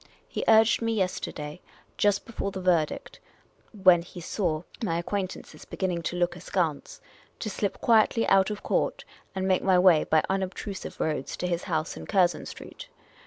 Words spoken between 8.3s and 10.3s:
of court, and make my way by